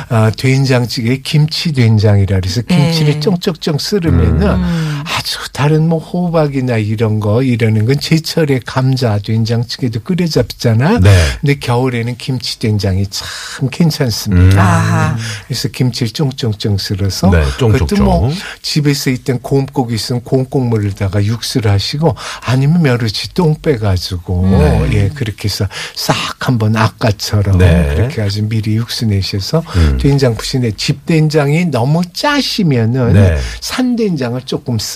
아, 0.10 0.32
된장찌개 0.38 1.18
김치 1.18 1.74
된장이라 1.74 2.40
그래서 2.40 2.62
김치를 2.62 3.16
네. 3.16 3.20
쫑쫑쫑 3.20 3.78
썰으면은 3.80 4.93
아주 5.06 5.38
다른 5.52 5.88
뭐 5.88 6.00
호박이나 6.00 6.78
이런 6.78 7.20
거 7.20 7.44
이러는 7.44 7.86
건 7.86 8.00
제철에 8.00 8.62
감자 8.66 9.20
된장찌개도 9.20 10.02
끓여 10.02 10.28
잡잖아. 10.28 11.00
네. 11.00 11.16
근데 11.42 11.56
겨울에는 11.60 12.18
김치 12.18 12.60
된장이 12.60 13.06
참 13.10 13.70
괜찮습니다. 13.70 15.12
음. 15.12 15.18
그래서 15.48 15.68
김치를 15.70 16.12
쫑쫑쫑 16.12 16.78
썰어서 16.78 17.30
네. 17.30 17.44
그것도 17.58 18.04
뭐 18.04 18.32
집에서 18.62 19.10
있던 19.12 19.40
곰국이 19.42 19.96
있으면 19.96 20.24
곰국물에다가 20.24 21.24
육수를 21.24 21.72
하시고 21.72 22.16
아니면 22.42 22.82
멸치 22.82 23.34
똥 23.34 23.56
빼가지고 23.62 24.88
예 24.94 25.10
그렇게 25.10 25.46
해서 25.46 25.68
싹 25.96 26.16
한번 26.40 26.76
아까처럼 26.76 27.58
네. 27.58 27.94
그렇게 27.96 28.22
아주 28.22 28.44
미리 28.44 28.76
육수 28.76 29.06
내셔서 29.06 29.64
음. 29.76 29.98
된장 30.02 30.36
푸시네 30.36 30.72
집 30.72 31.06
된장이 31.06 31.66
너무 31.66 32.02
짜시면은 32.12 33.14
네. 33.14 33.38
산된장을 33.62 34.42
조금 34.42 34.80
쓰서 34.80 34.93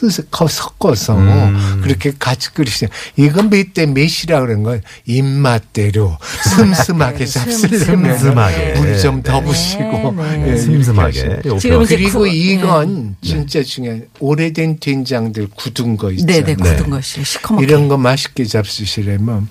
섞어서 0.49 1.17
음. 1.17 1.81
그렇게 1.83 2.11
같이 2.17 2.51
끓이시면 2.53 2.91
이건 3.15 3.49
몇대 3.49 3.85
몇이라 3.87 4.41
그런 4.41 4.63
건 4.63 4.81
입맛대로 5.05 6.17
슴슴하게 6.55 7.25
잡수려면 7.25 8.17
슴슴하게. 8.17 8.73
물 8.79 8.99
좀더 8.99 9.39
네. 9.39 9.45
부시고 9.45 10.11
네, 10.13 10.51
예, 10.51 10.57
슴슴하게. 10.57 11.41
지금 11.59 11.85
그리고 11.85 12.19
그- 12.19 12.27
이건 12.27 13.15
진짜 13.21 13.63
중요한 13.63 14.07
오래된 14.19 14.79
된장들 14.79 15.47
굳은 15.55 15.97
거 15.97 16.11
있잖아요. 16.11 16.43
네네 16.45 16.55
굳은 16.55 16.83
네. 16.83 16.89
것이 16.89 17.23
시커멓게. 17.23 17.63
이런 17.65 17.87
거 17.87 17.97
맛있게 17.97 18.45
잡수시려면 18.45 19.47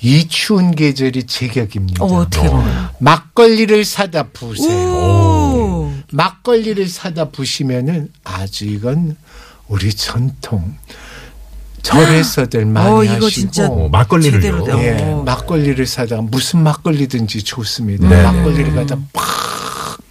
이 0.00 0.28
추운 0.28 0.74
계절이 0.74 1.24
제격입니다. 1.24 2.04
어, 2.04 2.18
어떻게 2.20 2.46
보면. 2.48 2.88
막걸리를 2.98 3.84
사다 3.86 4.24
부으세요. 4.34 4.68
오. 4.70 5.92
막걸리를 6.12 6.86
사다 6.88 7.30
부시면은 7.30 8.08
아주 8.22 8.66
이건 8.66 9.16
우리 9.68 9.92
전통 9.94 10.76
절에서들 11.82 12.64
많이 12.66 12.90
어, 12.90 13.04
이거 13.04 13.14
하시고 13.26 13.30
진짜 13.30 13.66
어, 13.68 13.88
막걸리를요. 13.90 14.40
제대로 14.40 14.64
돼. 14.64 14.72
예, 14.98 15.02
어. 15.02 15.22
막걸리를 15.24 15.86
사다가 15.86 16.22
무슨 16.22 16.62
막걸리든지 16.62 17.42
좋습니다. 17.42 18.08
네. 18.08 18.22
막걸리를 18.22 18.74
갖다 18.74 18.96
팍 19.12 19.24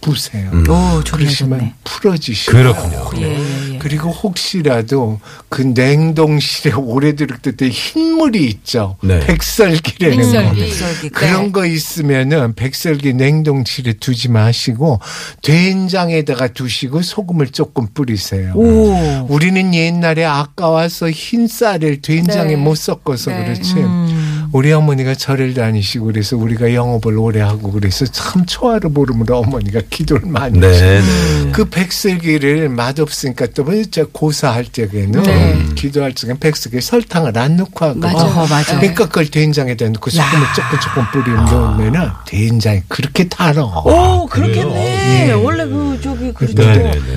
부세요. 0.00 0.50
오, 0.68 1.02
좋네, 1.02 1.24
그러시면. 1.24 1.72
풀어지시고 1.82 2.52
그렇군요. 2.52 3.10
예, 3.16 3.38
예, 3.38 3.73
예. 3.73 3.73
그리고 3.84 4.08
혹시라도 4.08 5.20
그 5.50 5.60
냉동실에 5.60 6.72
오래 6.80 7.14
들었을 7.14 7.54
때 7.54 7.68
흰물이 7.68 8.46
있죠. 8.46 8.96
네. 9.02 9.20
백설기라는 9.20 10.16
백설기. 10.16 10.48
거. 10.48 10.54
백설기. 10.54 11.08
그런 11.10 11.52
거 11.52 11.66
있으면은 11.66 12.54
백설기 12.54 13.12
냉동실에 13.12 13.92
두지 14.00 14.30
마시고 14.30 15.00
된장에다가 15.42 16.48
두시고 16.48 17.02
소금을 17.02 17.48
조금 17.48 17.86
뿌리세요. 17.92 18.54
오. 18.54 19.26
우리는 19.28 19.74
옛날에 19.74 20.24
아까워서 20.24 21.10
흰 21.10 21.46
쌀을 21.46 22.00
된장에 22.00 22.52
네. 22.52 22.56
못 22.56 22.76
섞어서 22.76 23.32
네. 23.32 23.44
그렇지. 23.44 23.74
음. 23.74 24.23
우리 24.54 24.72
어머니가 24.72 25.16
절을 25.16 25.52
다니시고 25.52 26.06
그래서 26.06 26.36
우리가 26.36 26.74
영업을 26.74 27.18
오래 27.18 27.40
하고 27.40 27.72
그래서 27.72 28.06
참 28.06 28.46
초하루 28.46 28.88
보름으로 28.92 29.38
어머니가 29.38 29.80
기도를 29.90 30.28
많이 30.28 30.60
네. 30.60 30.68
하시고 30.68 30.86
네. 30.86 31.50
그 31.50 31.64
백설기를 31.64 32.68
맛없으니까 32.68 33.48
또저 33.48 34.06
고사할 34.12 34.66
적에는 34.66 35.22
네. 35.24 35.58
기도할 35.74 36.14
적엔 36.14 36.38
백설기 36.38 36.80
설탕을 36.80 37.36
안 37.36 37.56
넣고 37.56 37.84
하거든요. 37.84 38.12
맞아요. 38.12 38.26
어허, 38.26 38.46
맞아. 38.46 38.78
그러니까 38.78 39.06
그걸 39.06 39.26
된장에다 39.26 39.88
넣고 39.88 40.08
소금을 40.10 40.46
조금 40.54 40.78
조금 40.78 41.04
뿌리면 41.10 41.44
넣으면은 41.46 42.10
된장이 42.24 42.82
그렇게 42.86 43.28
달어. 43.28 43.82
오, 43.84 44.26
그렇겠네. 44.28 45.30
예. 45.30 45.32
원래 45.32 45.64
그 45.66 45.83
저기 46.00 46.32
그렇죠. 46.32 46.62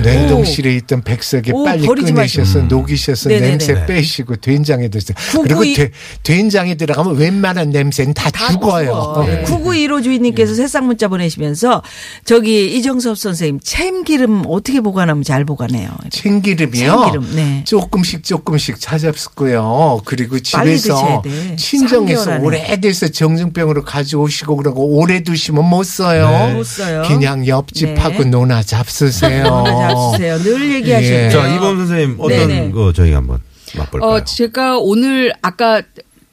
냉동실에 0.02 0.74
있던 0.76 1.02
백설기 1.02 1.52
오, 1.52 1.64
빨리 1.64 1.86
꺼내셔서 1.86 2.58
마시고. 2.60 2.74
녹이셔서 2.74 3.28
네네네. 3.28 3.48
냄새 3.48 3.74
네. 3.74 3.86
빼시고 3.86 4.36
된장에 4.36 4.88
드세요. 4.88 5.14
구구 5.30 5.42
그리고 5.44 5.64
이- 5.64 5.74
되- 5.74 5.90
된장에 6.22 6.74
들어가면 6.76 7.16
웬만한 7.16 7.70
냄새는 7.70 8.14
다, 8.14 8.30
죽어요. 8.50 8.92
어. 8.92 9.24
네. 9.26 9.42
9915 9.42 10.02
주인님께서 10.02 10.54
새싹 10.54 10.84
문자 10.84 11.08
보내시면서 11.08 11.82
저기 12.24 12.76
이정섭 12.76 13.18
선생님 13.18 13.60
참기름 13.62 14.44
어떻게 14.46 14.80
보관하면 14.80 15.22
잘 15.24 15.44
보관해요? 15.44 15.90
참기름이요. 16.10 16.86
참기름, 16.90 17.36
네. 17.36 17.64
조금씩 17.66 18.22
조금씩 18.24 18.80
찾아봤고요. 18.80 20.02
그리고 20.04 20.38
집에서. 20.40 21.22
친정에서 21.56 22.24
3개월 22.24 22.28
안에. 22.34 22.44
오래돼서 22.44 23.08
정증병으로 23.08 23.84
가져오시고 23.84 24.56
그러고 24.56 24.84
오래 24.98 25.22
두시면 25.22 25.64
못 25.64 25.84
써요. 25.84 26.28
네. 26.30 26.54
못 26.54 26.64
써요. 26.64 27.02
그냥 27.06 27.46
옆집하고 27.46 28.24
네. 28.24 28.30
노나 28.30 28.62
잡수세요. 28.68 29.44
전화 29.44 29.88
잡수세요. 29.88 30.38
늘 30.38 30.74
얘기하시네요. 30.74 31.24
예. 31.26 31.30
자, 31.30 31.54
이범 31.54 31.78
선생님 31.78 32.16
어떤 32.18 32.48
네네. 32.48 32.70
거 32.72 32.92
저희 32.92 33.12
한번 33.12 33.40
맛볼까요? 33.76 34.10
어, 34.10 34.24
제가 34.24 34.78
오늘 34.78 35.32
아까 35.42 35.82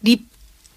rib 0.04 0.24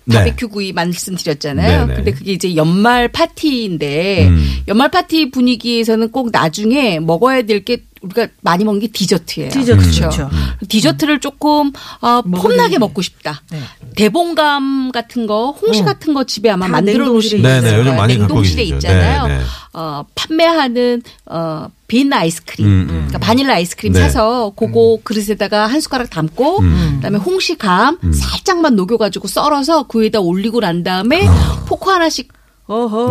네. 0.05 0.17
바비큐 0.17 0.49
구이 0.49 0.73
말씀드렸잖아요. 0.73 1.81
네네. 1.87 1.95
근데 1.97 2.13
그게 2.13 2.33
이제 2.33 2.57
연말 2.57 3.09
파티인데 3.09 4.29
음. 4.29 4.57
연말 4.69 4.91
파티 4.91 5.31
분위기에서는 5.31 6.11
꼭 6.11 6.31
나중에 6.33 6.99
먹어야 7.01 7.43
될 7.43 7.65
게 7.65 7.83
우리가 8.03 8.29
많이 8.41 8.65
먹는 8.65 8.81
게 8.81 8.89
디저트예요. 8.89 9.51
디저트 9.51 9.81
그렇죠. 9.81 10.03
좋죠. 10.11 10.31
디저트를 10.69 11.21
조금 11.21 11.73
어, 12.01 12.23
폼나게. 12.23 12.79
먹고 12.79 13.03
싶다. 13.03 13.43
네. 13.51 13.61
대봉감 13.97 14.93
같은 14.93 15.27
거, 15.27 15.51
홍시 15.51 15.81
음. 15.81 15.85
같은 15.87 16.15
거 16.15 16.25
집에 16.25 16.49
아마 16.51 16.67
다 16.67 16.73
만들어 16.73 17.05
냉동실에 17.05 17.43
네네, 17.43 17.79
요즘 17.79 17.97
많이 17.97 18.17
냉동실에. 18.17 18.63
있잖아요. 18.65 19.27
네, 19.27 19.39
네. 19.39 19.45
어, 19.73 20.05
판매하는 20.15 21.03
어, 21.27 21.67
빈 21.89 22.13
아이스크림, 22.13 22.67
음, 22.67 22.71
음. 22.83 22.87
그러니까 22.89 23.19
바닐라 23.19 23.55
아이스크림 23.55 23.93
네. 23.93 24.01
사서 24.01 24.53
그거 24.57 24.99
그릇에다가 25.03 25.67
한 25.67 25.81
숟가락 25.81 26.11
담고 26.11 26.61
음. 26.61 26.93
그다음에 26.97 27.19
홍시감 27.19 27.99
살짝만 28.13 28.77
녹여가지고 28.77 29.27
썰어서 29.29 29.85
그 29.85 30.03
위에다 30.03 30.21
올리고 30.21 30.61
난 30.61 30.83
다음에 30.83 31.27
아. 31.27 31.65
포크 31.67 31.91
하나씩. 31.91 32.38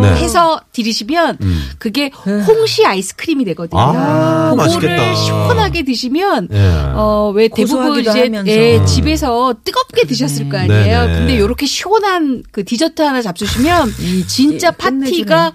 네. 0.00 0.08
해서 0.16 0.60
들이시면 0.72 1.38
그게 1.78 2.10
홍시 2.46 2.86
아이스크림이 2.86 3.44
되거든요. 3.46 3.80
아, 3.80 4.50
그거를 4.50 4.56
맛있겠다. 4.56 5.14
시원하게 5.14 5.84
드시면 5.84 6.48
예. 6.52 6.92
어왜 6.94 7.48
대부분 7.48 8.00
이제 8.00 8.22
하면서. 8.24 8.50
예, 8.50 8.84
집에서 8.84 9.54
뜨겁게 9.64 10.06
드셨을 10.06 10.48
거 10.48 10.58
아니에요. 10.58 11.06
네네. 11.06 11.18
근데 11.18 11.38
요렇게 11.38 11.66
시원한 11.66 12.42
그 12.52 12.64
디저트 12.64 13.02
하나 13.02 13.20
잡수시면 13.20 13.92
진짜 14.28 14.70
파티가 14.70 15.52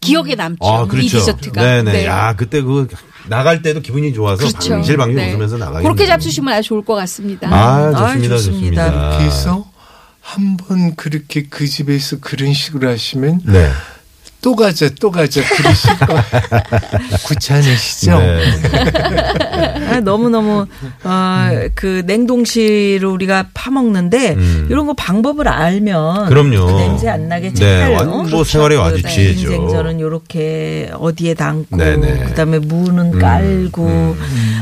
기억에 0.00 0.34
남죠. 0.34 0.66
아, 0.66 0.86
그렇죠. 0.86 1.06
이 1.06 1.08
디저트가. 1.08 1.62
네네. 1.62 1.92
네. 1.92 2.06
야, 2.06 2.34
그때 2.36 2.60
그 2.60 2.88
나갈 3.28 3.62
때도 3.62 3.80
기분이 3.80 4.12
좋아서 4.12 4.36
그렇죠. 4.36 4.70
방실방실 4.70 5.16
네. 5.16 5.32
웃으면서 5.32 5.56
나가요. 5.56 5.82
그렇게 5.82 6.06
잡수시면 6.06 6.52
아주 6.52 6.68
좋을 6.68 6.84
것 6.84 6.94
같습니다. 6.94 7.48
아, 7.48 7.86
아, 7.86 7.92
좋습니다. 7.92 8.36
좋습니다. 8.36 9.18
좋습니다. 9.18 9.73
한 10.26 10.56
번 10.56 10.96
그렇게 10.96 11.44
그 11.50 11.66
집에서 11.66 12.16
그런 12.20 12.54
식으로 12.54 12.88
하시면 12.90 13.42
네. 13.44 13.68
또 14.40 14.56
가자 14.56 14.88
또 15.00 15.10
가자 15.10 15.42
그러실 15.42 15.98
거 15.98 16.16
귀찮으시죠? 17.28 18.18
네. 18.18 18.44
아, 19.90 20.00
너무 20.00 20.28
너무, 20.30 20.66
어, 21.04 21.50
그 21.74 22.02
냉동실을 22.06 23.06
우리가 23.06 23.48
파먹는데, 23.54 24.34
음. 24.34 24.66
이런 24.70 24.86
거 24.86 24.92
방법을 24.94 25.46
알면. 25.48 26.28
그럼요. 26.28 26.66
그 26.66 26.72
냄새 26.72 27.08
안 27.08 27.28
나게 27.28 27.54
네, 27.54 27.54
잘. 27.54 27.92
완- 27.92 28.08
어? 28.08 28.22
뭐 28.24 28.44
생활에 28.44 28.76
아주 28.76 29.02
네. 29.02 29.08
지혜죠. 29.08 29.50
인생전은 29.52 30.00
요렇게 30.00 30.90
어디에 30.94 31.34
담고, 31.34 31.76
네네. 31.76 32.06
음. 32.12 32.24
그 32.26 32.34
다음에 32.34 32.58
무는 32.58 33.18
깔고. 33.18 34.16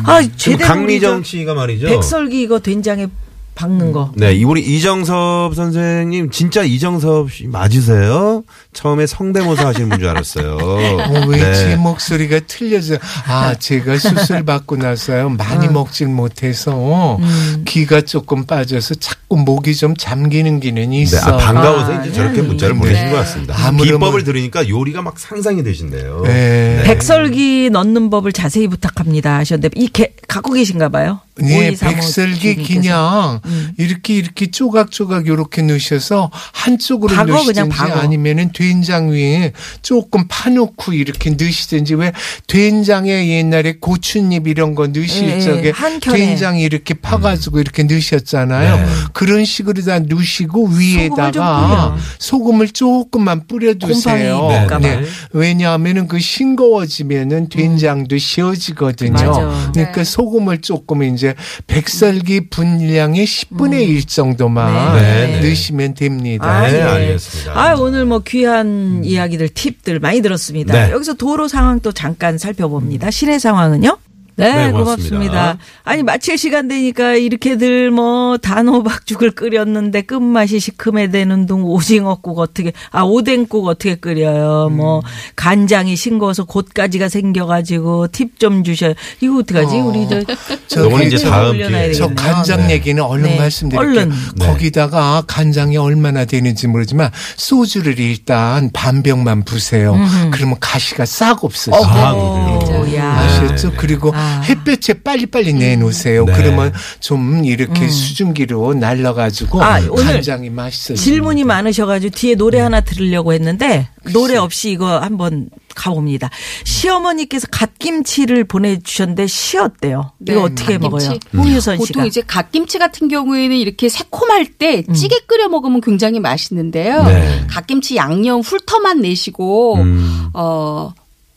아, 0.04 0.20
지금 0.22 0.58
제대로. 0.58 0.68
강미정 0.68 1.16
우리 1.18 1.24
씨가 1.24 1.54
말이죠. 1.54 1.88
저 1.88 1.94
백설기 1.94 2.40
이거 2.42 2.58
된장에 2.60 3.08
박는 3.54 3.92
거. 3.92 4.10
네, 4.16 4.34
이 4.34 4.44
우리 4.44 4.60
이정섭 4.62 5.54
선생님 5.54 6.30
진짜 6.30 6.62
이정섭 6.62 7.30
씨 7.32 7.46
맞으세요? 7.46 8.42
처음에 8.72 9.06
성대모사 9.06 9.66
하시는 9.68 9.88
분 9.90 9.98
줄 9.98 10.08
알았어요. 10.08 10.56
어, 10.58 11.26
왜제 11.28 11.66
네. 11.68 11.76
목소리가 11.76 12.40
틀려져? 12.48 12.96
아, 13.26 13.54
제가 13.54 13.98
수술 13.98 14.44
받고 14.44 14.76
나서요. 14.76 15.28
많이 15.28 15.68
먹질 15.68 16.08
못해서 16.08 17.18
귀가 17.66 18.00
조금 18.00 18.44
빠져서 18.46 18.94
자꾸 18.96 19.36
목이 19.36 19.74
좀 19.76 19.94
잠기는 19.96 20.58
기능이 20.60 20.96
네, 20.96 21.02
있어. 21.02 21.18
아, 21.32 21.36
반가워서 21.36 22.00
이제 22.02 22.12
저렇게 22.12 22.40
문자를 22.42 22.74
네. 22.74 22.80
보내신 22.80 23.10
것 23.10 23.16
같습니다. 23.18 23.54
비법을 23.82 24.24
들으니까 24.24 24.68
요리가 24.68 25.02
막 25.02 25.18
상상이 25.18 25.62
되신대요. 25.62 26.22
네. 26.24 26.82
백설기 26.84 27.68
넣는 27.70 28.08
법을 28.10 28.32
자세히 28.32 28.66
부탁합니다 28.66 29.36
하셨는데, 29.36 29.70
이 29.80 29.88
개, 29.88 30.12
갖고 30.26 30.52
계신가 30.54 30.88
봐요? 30.88 31.20
네, 31.36 31.70
5235 31.70 31.94
백설기. 31.94 32.54
그냥 32.64 33.40
음. 33.44 33.72
이렇게 33.78 34.14
이렇게 34.14 34.50
조각조각 34.50 35.26
이렇게 35.26 35.62
넣으셔서 35.62 36.30
한쪽으로 36.52 37.14
박어, 37.14 37.26
넣으시든지. 37.26 37.82
아니면은 37.82 38.52
된장 38.52 39.10
위에 39.10 39.52
조금 39.82 40.26
파놓고 40.28 40.92
이렇게 40.92 41.30
넣으시든지 41.30 41.94
왜 41.94 42.12
된장에 42.46 43.28
옛날에 43.28 43.74
고추잎 43.80 44.46
이런 44.46 44.74
거 44.74 44.86
넣으실 44.86 45.28
예, 45.28 45.36
예, 45.36 45.40
적에 45.40 45.70
한 45.70 46.00
켠에. 46.00 46.16
된장 46.16 46.58
이렇게 46.58 46.94
파가지고 46.94 47.60
이렇게 47.60 47.82
넣으셨잖아요. 47.82 48.76
네. 48.76 48.86
그런 49.12 49.44
식으로 49.44 49.82
다 49.82 49.98
넣으시고 49.98 50.68
좀 50.68 50.78
위에다가 50.78 51.30
뿌려. 51.32 51.96
소금을 52.18 52.68
조금만 52.68 53.46
뿌려두세요. 53.46 54.48
될까 54.48 54.78
봐. 54.78 54.88
왜냐하면은 55.32 56.08
그 56.08 56.18
싱거워지면은 56.18 57.48
된장도 57.48 58.18
쉬어지거든요. 58.18 59.12
맞아. 59.12 59.70
그러니까 59.72 60.04
소금을 60.04 60.60
조금 60.60 61.02
이제 61.02 61.34
백설기 61.66 62.48
분량의 62.50 63.26
10분의 63.32 63.88
1 63.88 64.06
정도만 64.06 64.96
네, 64.96 65.26
네. 65.26 65.40
넣으시면 65.40 65.94
됩니다. 65.94 66.46
아, 66.46 66.66
네, 66.68 66.78
예. 66.78 66.82
알겠습니다. 66.82 67.58
아, 67.58 67.74
오늘 67.74 68.04
뭐 68.04 68.20
귀한 68.26 69.02
이야기들, 69.04 69.48
팁들 69.48 70.00
많이 70.00 70.20
들었습니다. 70.20 70.72
네. 70.74 70.92
여기서 70.92 71.14
도로 71.14 71.48
상황 71.48 71.80
또 71.80 71.92
잠깐 71.92 72.38
살펴봅니다. 72.38 73.10
시내 73.10 73.38
상황은요? 73.38 73.98
네, 74.36 74.66
네, 74.66 74.72
고맙습니다. 74.72 75.08
고맙습니다. 75.16 75.58
아니, 75.84 76.02
마칠 76.02 76.38
시간 76.38 76.66
되니까 76.68 77.14
이렇게들 77.14 77.90
뭐 77.90 78.38
단호박죽을 78.38 79.32
끓였는데 79.32 80.02
끝맛이 80.02 80.58
시큼해되는 80.58 81.46
둥 81.46 81.64
오징어국 81.64 82.38
어떻게, 82.38 82.72
아, 82.90 83.02
오뎅국 83.02 83.66
어떻게 83.68 83.94
끓여요. 83.94 84.70
뭐 84.70 85.02
간장이 85.36 85.96
싱거워서 85.96 86.44
곧가지가 86.44 87.08
생겨가지고 87.08 88.08
팁 88.08 88.38
좀 88.38 88.64
주셔요. 88.64 88.94
이거 89.20 89.38
어떡하지? 89.38 89.76
우리 89.76 90.08
저. 90.08 90.20
저기 90.66 90.86
요건 90.90 91.02
이제 91.06 91.16
저- 91.18 91.30
다음. 91.30 91.92
저. 91.94 92.08
간장 92.14 92.66
네. 92.68 92.72
얘기는 92.74 93.00
얼른 93.02 93.22
네. 93.24 93.38
말씀드릴게요. 93.38 93.88
얼른. 93.90 94.12
네. 94.36 94.46
거기다가 94.46 95.22
간장이 95.26 95.76
얼마나 95.76 96.24
되는지 96.24 96.66
모르지만 96.66 97.10
소주를 97.36 97.98
일단 98.00 98.70
반 98.72 99.02
병만 99.02 99.44
부세요. 99.44 99.96
그러면 100.32 100.56
가시가 100.58 101.04
싹 101.04 101.44
없어져요. 101.44 101.82
아, 101.84 102.12
어, 102.14 102.58
그래요? 102.64 102.96
야. 102.96 103.12
아셨죠? 103.18 103.70
네, 103.70 103.76
그리고 103.76 104.12
아. 104.14 104.21
햇볕에 104.44 104.94
빨리빨리 105.02 105.52
내놓으세요. 105.54 106.24
네. 106.24 106.32
그러면 106.36 106.72
좀 107.00 107.44
이렇게 107.44 107.88
수증기로 107.88 108.74
날라가지고 108.74 109.62
아, 109.62 109.80
간장이 109.80 110.50
맛있어요. 110.50 110.96
질문이 110.96 111.44
많으셔가지고 111.44 112.14
뒤에 112.14 112.34
노래 112.34 112.60
하나 112.60 112.80
들으려고 112.80 113.32
했는데 113.32 113.88
노래 114.12 114.36
없이 114.36 114.70
이거 114.70 114.98
한번 114.98 115.48
가봅니다. 115.74 116.28
시어머니께서 116.64 117.46
갓김치를 117.50 118.44
보내주셨는데 118.44 119.26
시었대요. 119.26 120.12
네, 120.18 120.32
이거 120.32 120.42
어떻게 120.42 120.76
갓김치. 120.78 121.08
먹어요? 121.08 121.18
홍유선 121.36 121.76
씨가. 121.78 121.86
보통 121.86 122.06
이제 122.06 122.22
갓김치 122.26 122.78
같은 122.78 123.08
경우에는 123.08 123.56
이렇게 123.56 123.88
새콤할 123.88 124.46
때 124.58 124.82
음. 124.88 124.94
찌개 124.94 125.18
끓여 125.26 125.48
먹으면 125.48 125.80
굉장히 125.80 126.20
맛있는데요. 126.20 127.04
네. 127.04 127.44
갓김치 127.48 127.96
양념 127.96 128.40
훑어만 128.40 129.00
내시고 129.00 129.76
음. 129.76 130.28
어. 130.34 130.92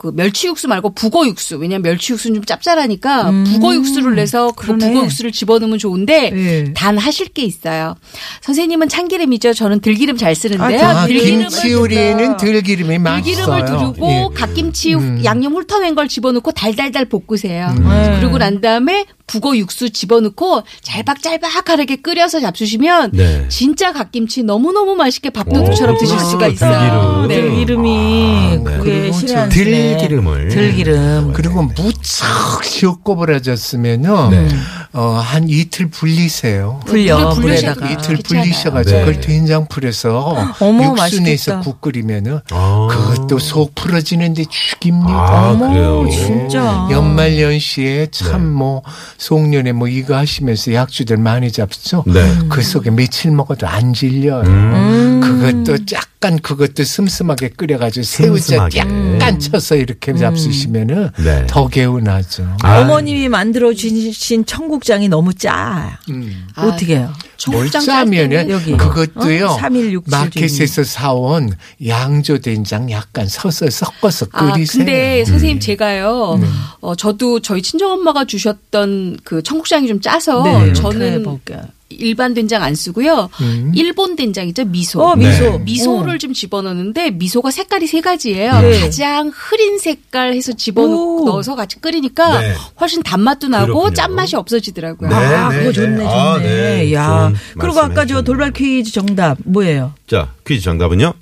그 0.06 0.12
멸치 0.14 0.46
육수 0.46 0.68
말고 0.68 0.90
북어 0.94 1.26
육수. 1.26 1.56
왜냐면 1.56 1.82
멸치 1.82 2.12
육수는 2.12 2.36
좀 2.36 2.44
짭짤하니까 2.44 3.30
북어 3.44 3.74
육수를 3.74 4.14
내서 4.14 4.52
그 4.52 4.72
음. 4.72 4.78
북어 4.78 5.04
육수를 5.04 5.32
집어넣으면 5.32 5.78
좋은데 5.78 6.30
예. 6.34 6.72
단 6.74 6.96
하실 6.98 7.28
게 7.28 7.42
있어요. 7.42 7.96
선생님은 8.42 8.88
참기름이죠. 8.88 9.52
저는 9.54 9.80
들기름 9.80 10.16
잘 10.16 10.34
쓰는데요. 10.34 10.80
아, 10.80 11.02
아, 11.02 11.06
들기름을 11.06 11.48
김치 11.48 11.72
요리에는 11.72 12.36
들기름이 12.36 12.98
맛있어요. 12.98 13.46
들기름을 13.46 13.66
두르고 13.66 14.32
예. 14.32 14.34
갓김치 14.34 14.94
양념 15.24 15.54
훑어낸 15.54 15.94
걸 15.94 16.08
집어넣고 16.08 16.52
달달달 16.52 17.06
볶으세요. 17.06 17.74
네. 17.74 18.18
그리고 18.20 18.38
난 18.38 18.60
다음에 18.60 19.06
북어 19.26 19.56
육수 19.56 19.90
집어넣고 19.90 20.62
잘박잘박하게 20.82 21.96
끓여서 21.96 22.40
잡수시면 22.40 23.10
네. 23.12 23.44
진짜 23.48 23.92
갓김치 23.92 24.44
너무너무 24.44 24.94
맛있게 24.94 25.30
밥도둑처럼 25.30 25.96
오, 25.96 25.98
드실. 25.98 26.18
수가 26.18 26.46
있어요. 26.48 27.26
들기름. 27.26 27.28
네. 27.28 27.34
들기름이 27.42 28.58
네. 28.64 28.78
그게 28.78 29.12
쓰네. 29.12 29.48
들기름을. 29.48 30.48
들기름. 30.48 31.32
그리고 31.34 31.62
무척 31.62 32.64
시어꼬부라졌으면은 32.64 34.30
네. 34.30 34.48
어, 34.92 35.20
한 35.22 35.48
이틀 35.48 35.88
불리세요. 35.88 36.80
불려 36.86 37.34
물에다가. 37.34 37.90
이틀. 37.90 38.16
불리셔가지고 38.16 38.96
네. 38.98 39.04
그걸 39.04 39.20
된장 39.20 39.66
풀어서 39.68 40.54
어머, 40.60 40.84
육수 40.84 41.20
내서 41.20 41.52
맛있겠다. 41.52 41.60
국 41.60 41.80
끓이면은 41.80 42.40
아. 42.50 42.88
그것도 42.90 43.38
속 43.38 43.74
풀어지는데 43.74 44.44
죽입니다. 44.48 45.10
아, 45.12 45.50
어머, 45.50 45.68
그래요. 45.68 46.06
진짜. 46.10 46.88
연말 46.90 47.40
연시에 47.40 48.06
참 48.10 48.42
네. 48.44 48.50
뭐 48.50 48.82
송년회 49.18 49.72
뭐 49.72 49.88
이거 49.88 50.16
하시면서 50.16 50.72
약주들 50.72 51.16
많이 51.16 51.50
잡수죠. 51.50 52.04
네. 52.06 52.22
그 52.48 52.62
속에 52.62 52.90
며칠 52.90 53.30
먹어도 53.30 53.66
안 53.66 53.92
질려요. 53.92 54.42
음. 54.46 55.20
그것도 55.20 55.84
약간 55.92 56.38
그것도 56.38 56.84
슴슴하게 56.84 57.50
끓여가지고 57.50 58.04
새우젓. 58.04 58.74
약간 58.76 59.38
쳐서 59.38 59.76
이렇게 59.76 60.14
잡수시면은 60.14 61.10
네. 61.18 61.46
더 61.48 61.68
개운하죠. 61.68 62.56
아. 62.62 62.80
어머님이 62.80 63.28
만들어 63.28 63.72
주신 63.74 64.44
청국장이 64.44 65.08
너무 65.08 65.34
짜. 65.34 65.98
음. 66.10 66.48
어떻게 66.56 66.96
해요? 66.96 67.12
뭘 67.50 67.70
청국장 67.70 67.82
짜면은 67.82 68.30
짤 68.30 68.46
때는 68.46 68.50
여기. 68.50 68.76
그것도요. 68.76 69.46
어? 69.46 69.58
3167 69.58 70.10
마켓에서 70.10 70.84
사온 70.84 71.52
양조 71.86 72.38
된장 72.38 72.90
약간 72.90 73.28
서서 73.28 73.68
섞어서 73.70 74.26
아, 74.32 74.52
끓이세요. 74.54 74.84
근데 74.84 75.20
음. 75.20 75.24
선생님 75.24 75.60
제가요, 75.60 76.40
어, 76.80 76.94
저도 76.94 77.40
저희 77.40 77.62
친정 77.62 77.92
엄마가 77.92 78.24
주셨던 78.24 79.18
그 79.24 79.42
청국장이 79.42 79.86
좀 79.88 80.00
짜서 80.00 80.42
네, 80.42 80.72
저는 80.72 81.20
해볼게요. 81.20 81.62
일반 81.88 82.34
된장 82.34 82.62
안 82.62 82.74
쓰고요. 82.74 83.30
음. 83.40 83.72
일본 83.74 84.16
된장이죠, 84.16 84.64
미소. 84.64 85.02
어, 85.02 85.14
미소. 85.14 85.44
네. 85.44 85.58
미소를 85.58 86.18
좀 86.18 86.32
집어넣는데 86.32 87.10
미소가 87.12 87.50
색깔이 87.50 87.86
세 87.86 88.00
가지예요. 88.00 88.60
네. 88.60 88.80
가장 88.80 89.30
흐린 89.32 89.78
색깔 89.78 90.32
해서 90.32 90.52
오. 90.52 90.56
집어넣어서 90.56 91.54
같이 91.54 91.80
끓이니까 91.80 92.40
네. 92.40 92.54
훨씬 92.80 93.02
단맛도 93.02 93.48
나고 93.48 93.66
그렇군요. 93.66 93.94
짠맛이 93.94 94.36
없어지더라고요. 94.36 95.08
네. 95.08 95.14
아, 95.14 95.48
그거 95.50 95.72
좋네, 95.72 95.96
좋네. 95.96 96.06
아, 96.06 96.38
네. 96.38 96.92
야. 96.92 97.32
그리고 97.58 97.80
아까 97.80 98.04
저 98.04 98.22
돌발 98.22 98.52
퀴즈 98.52 98.92
정답 98.92 99.38
뭐예요? 99.44 99.92
자, 100.06 100.32
퀴즈 100.46 100.62
정답은요? 100.64 101.12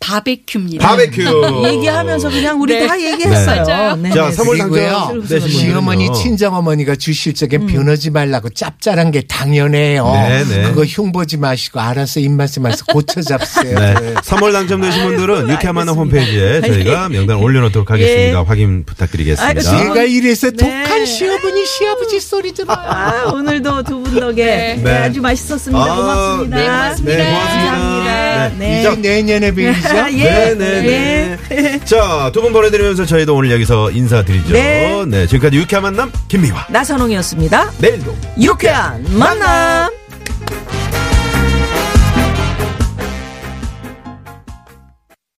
바베큐입니다. 0.00 0.86
바베큐. 0.88 1.62
얘기하면서 1.68 2.30
그냥 2.30 2.60
우리 2.60 2.74
네. 2.74 2.86
다 2.86 3.00
얘기했어요. 3.00 3.62
맞아요. 3.64 3.96
네. 3.96 4.10
자, 4.10 4.32
선물 4.32 4.58
그리고요. 4.58 4.90
당첨되신 4.90 5.40
분들은요. 5.40 5.48
시어머니 5.58 6.12
친정어머니가 6.14 6.96
주실 6.96 7.34
적에 7.34 7.58
변하지 7.58 8.10
말라고 8.10 8.48
짭짤한 8.48 9.10
게 9.12 9.20
당연해요. 9.22 10.10
네, 10.12 10.44
네. 10.44 10.62
그거 10.62 10.84
흉보지 10.84 11.36
마시고 11.36 11.80
알아서 11.80 12.18
입맛에만서 12.20 12.86
고쳐 12.86 13.20
잡으세요. 13.20 13.78
네. 13.78 13.94
선물 14.24 14.52
당첨되신 14.52 15.04
분들은 15.04 15.50
유쾌한 15.50 15.74
만남 15.74 15.96
홈페이지에 15.96 16.62
저희가 16.62 17.08
명단 17.10 17.36
올려놓도록 17.36 17.90
하겠습니다. 17.90 18.38
예. 18.40 18.44
확인 18.44 18.84
부탁드리겠습니다. 18.84 19.46
아이고, 19.46 19.60
제가 19.60 20.02
이래서 20.04 20.50
네. 20.50 20.56
독한 20.56 21.04
시어머니 21.04 21.66
시아버지 21.66 22.18
소리 22.20 22.52
들어요. 22.52 22.76
아, 22.76 23.30
오늘도 23.34 23.82
두 23.84 24.00
분 24.00 24.18
덕에 24.18 24.44
네. 24.44 24.80
네, 24.82 24.90
아주 24.96 25.20
맛있었습니다. 25.20 25.78
아, 25.82 25.94
고맙습니다. 25.94 26.56
네, 26.56 26.64
고맙습니다. 26.64 27.16
네, 27.16 27.30
고맙습니다. 27.30 27.70
감사합니다. 27.70 28.48
네. 28.58 28.82
네. 28.82 28.96
내년에 28.96 29.52
뵈 29.54 29.72
이죠. 29.90 30.18
예. 30.18 30.24
네, 30.24 30.54
네, 30.54 31.38
네. 31.48 31.80
자, 31.84 32.30
두 32.32 32.40
분 32.40 32.52
보내드리면서 32.52 33.04
저희도 33.04 33.34
오늘 33.34 33.50
여기서 33.52 33.90
인사드리죠. 33.90 34.52
네. 34.52 35.04
네, 35.06 35.26
지금까지 35.26 35.56
유쾌한 35.56 35.82
만남 35.82 36.10
김미화. 36.28 36.66
나선홍이었습니다. 36.70 37.72
내일도 37.78 38.16
유쾌한 38.40 39.04
만남. 39.10 39.90